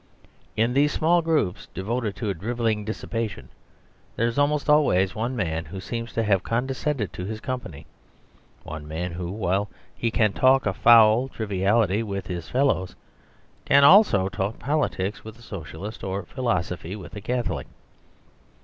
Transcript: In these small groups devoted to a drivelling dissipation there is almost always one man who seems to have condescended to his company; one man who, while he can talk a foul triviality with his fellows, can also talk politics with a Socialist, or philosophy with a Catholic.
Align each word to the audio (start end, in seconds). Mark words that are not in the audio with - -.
In 0.57 0.73
these 0.73 0.91
small 0.91 1.21
groups 1.21 1.67
devoted 1.75 2.15
to 2.15 2.31
a 2.31 2.33
drivelling 2.33 2.83
dissipation 2.83 3.49
there 4.15 4.25
is 4.25 4.39
almost 4.39 4.67
always 4.67 5.13
one 5.13 5.35
man 5.35 5.65
who 5.65 5.79
seems 5.79 6.11
to 6.13 6.23
have 6.23 6.41
condescended 6.41 7.13
to 7.13 7.23
his 7.23 7.39
company; 7.39 7.85
one 8.63 8.87
man 8.87 9.11
who, 9.11 9.29
while 9.29 9.69
he 9.93 10.09
can 10.09 10.33
talk 10.33 10.65
a 10.65 10.73
foul 10.73 11.27
triviality 11.27 12.01
with 12.01 12.25
his 12.25 12.49
fellows, 12.49 12.95
can 13.63 13.83
also 13.83 14.27
talk 14.27 14.57
politics 14.57 15.23
with 15.23 15.37
a 15.37 15.43
Socialist, 15.43 16.03
or 16.03 16.25
philosophy 16.25 16.95
with 16.95 17.15
a 17.15 17.21
Catholic. 17.21 17.67